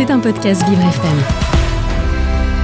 [0.00, 1.18] C'est un podcast Vivre FM.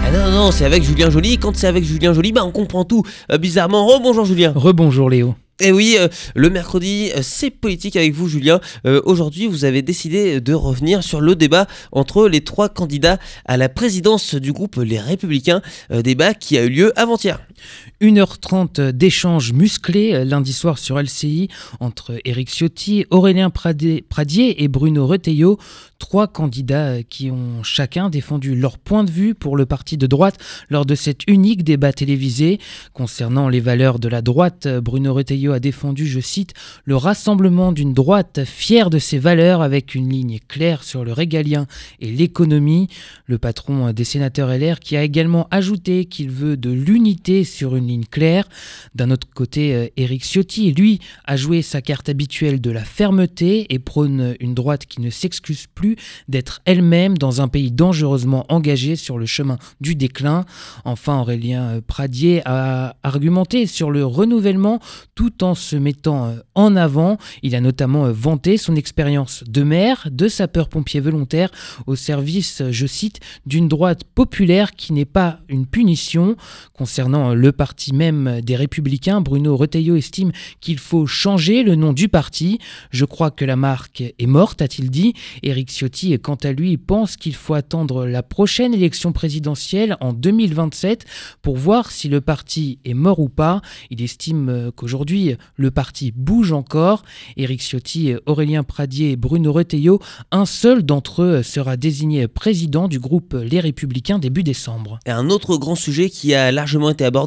[0.06, 1.36] Ah non, non, non, c'est avec Julien Joly.
[1.36, 3.02] Quand c'est avec Julien Joly, bah on comprend tout.
[3.30, 4.54] Euh, bizarrement, rebonjour Julien.
[4.56, 5.34] Rebonjour Léo.
[5.60, 8.60] Et oui, euh, le mercredi, euh, c'est politique avec vous, Julien.
[8.86, 13.56] Euh, Aujourd'hui, vous avez décidé de revenir sur le débat entre les trois candidats à
[13.56, 17.40] la présidence du groupe Les Républicains, euh, débat qui a eu lieu avant-hier.
[18.00, 21.48] 1h30 d'échanges musclés euh, lundi soir sur LCI
[21.80, 25.58] entre Éric Ciotti, Aurélien Pradier et Bruno Retailleau,
[25.98, 30.06] trois candidats euh, qui ont chacun défendu leur point de vue pour le parti de
[30.06, 30.38] droite
[30.68, 32.58] lors de cet unique débat télévisé.
[32.92, 37.72] Concernant les valeurs de la droite, euh, Bruno Retailleau a défendu, je cite, le rassemblement
[37.72, 41.66] d'une droite fière de ses valeurs avec une ligne claire sur le régalien
[42.00, 42.88] et l'économie.
[43.26, 47.86] Le patron des sénateurs LR qui a également ajouté qu'il veut de l'unité sur une
[47.86, 48.46] ligne claire.
[48.94, 53.72] D'un autre côté, euh, Éric Ciotti, lui, a joué sa carte habituelle de la fermeté
[53.72, 55.96] et prône une droite qui ne s'excuse plus
[56.28, 60.44] d'être elle-même dans un pays dangereusement engagé sur le chemin du déclin.
[60.84, 64.80] Enfin, Aurélien euh, Pradier a argumenté sur le renouvellement
[65.14, 67.16] tout en se mettant euh, en avant.
[67.42, 71.50] Il a notamment euh, vanté son expérience de maire, de sapeur-pompier volontaire
[71.86, 76.36] au service, euh, je cite, d'une droite populaire qui n'est pas une punition.
[76.72, 81.92] Concernant euh, le parti même des Républicains, Bruno Retailleau estime qu'il faut changer le nom
[81.92, 82.58] du parti.
[82.90, 85.12] Je crois que la marque est morte, a-t-il dit.
[85.42, 91.04] Éric Ciotti, quant à lui, pense qu'il faut attendre la prochaine élection présidentielle en 2027
[91.42, 93.60] pour voir si le parti est mort ou pas.
[93.90, 97.02] Il estime qu'aujourd'hui, le parti bouge encore.
[97.36, 102.98] Éric Ciotti, Aurélien Pradier et Bruno Retailleau, un seul d'entre eux sera désigné président du
[102.98, 104.98] groupe Les Républicains début décembre.
[105.06, 107.25] Un autre grand sujet qui a largement été abordé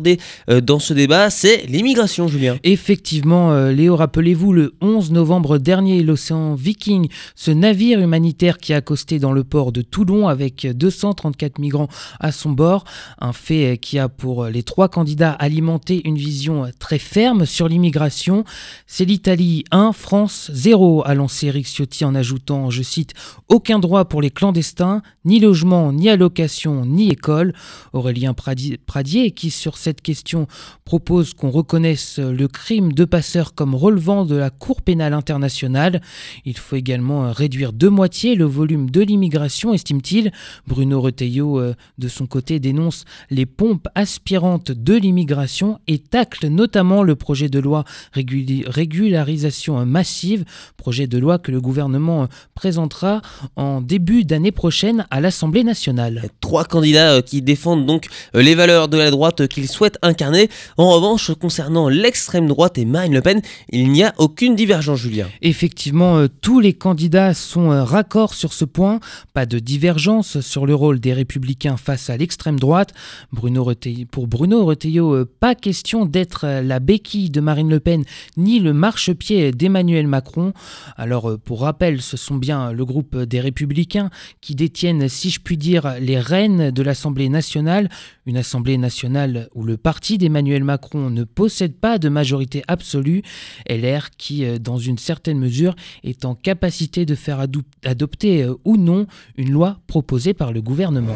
[0.50, 2.58] euh, dans ce débat, c'est l'immigration, Julien.
[2.64, 8.78] Effectivement, euh, Léo, rappelez-vous, le 11 novembre dernier, l'océan Viking, ce navire humanitaire qui a
[8.78, 11.88] accosté dans le port de Toulon avec 234 migrants
[12.20, 12.84] à son bord,
[13.20, 17.68] un fait euh, qui a pour les trois candidats alimenté une vision très ferme sur
[17.68, 18.44] l'immigration.
[18.88, 23.14] C'est l'Italie 1, France 0, a lancé Eric Ciotti en ajoutant, je cite,
[23.48, 27.54] aucun droit pour les clandestins, ni logement, ni allocation, ni école.
[27.94, 30.48] Aurélien Pradi- Pradier, qui sur cette question
[30.86, 36.02] propose qu'on reconnaisse le crime de passeur comme relevant de la Cour pénale internationale.
[36.46, 40.32] Il faut également euh, réduire de moitié le volume de l'immigration, estime-t-il.
[40.68, 47.04] Bruno Retailleau, euh, de son côté, dénonce les pompes aspirantes de l'immigration et tacle notamment
[47.04, 47.84] le projet de loi
[48.14, 50.46] régularisation massive,
[50.78, 53.22] projet de loi que le gouvernement euh, présentera
[53.56, 56.30] en début d'année prochaine à l'Assemblée nationale.
[56.42, 59.79] Trois candidats euh, qui défendent donc euh, les valeurs de la droite euh, qu'ils souhaitent
[60.02, 60.50] incarner.
[60.78, 65.28] En revanche, concernant l'extrême droite et Marine Le Pen, il n'y a aucune divergence, Julien.
[65.42, 69.00] Effectivement, euh, tous les candidats sont euh, raccords sur ce point.
[69.34, 72.94] Pas de divergence sur le rôle des républicains face à l'extrême droite.
[73.32, 78.04] Bruno Retailleau- pour Bruno Retailleau, euh, pas question d'être la béquille de Marine Le Pen
[78.38, 80.54] ni le marchepied d'Emmanuel Macron.
[80.98, 84.10] Alors, pour rappel, ce sont bien le groupe des républicains
[84.42, 87.90] qui détiennent, si je puis dire, les rênes de l'Assemblée nationale.
[88.26, 93.22] Une Assemblée nationale où le parti d'Emmanuel Macron ne possède pas de majorité absolue.
[93.70, 97.40] LR qui, euh, dans une certaine mesure, est en capacité de faire
[97.84, 99.08] adopter euh, ou non
[99.38, 101.16] une loi proposée par le gouvernement.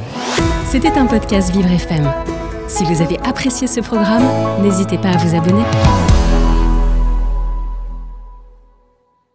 [0.66, 2.10] C'était un podcast Vivre FM.
[2.68, 4.24] Si vous avez apprécié ce programme,
[4.64, 6.23] n'hésitez pas à vous abonner.